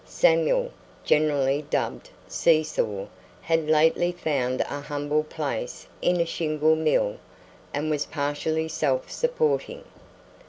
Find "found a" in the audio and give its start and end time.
4.11-4.81